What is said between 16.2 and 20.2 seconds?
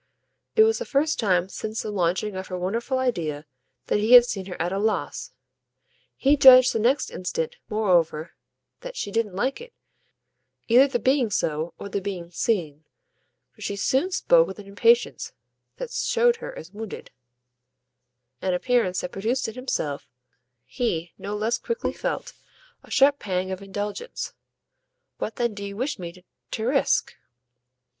her as wounded; an appearance that produced in himself,